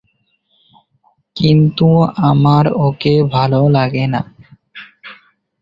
[1.35, 1.87] কিন্তু
[2.29, 4.21] আমার ওকে ভালো লাগেনা।